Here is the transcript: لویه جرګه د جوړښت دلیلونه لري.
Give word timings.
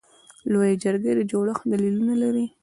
لویه 0.51 0.75
جرګه 0.83 1.11
د 1.15 1.21
جوړښت 1.31 1.63
دلیلونه 1.71 2.13
لري. 2.23 2.45